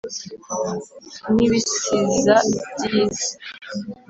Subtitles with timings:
[1.33, 2.35] n'ibisiza
[2.81, 3.31] by'iyi si